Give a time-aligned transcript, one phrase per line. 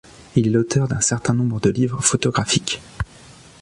[0.35, 2.81] Il est l'auteur d'un certain nombre de livres photographiques.